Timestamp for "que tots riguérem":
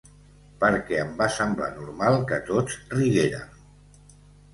2.31-3.53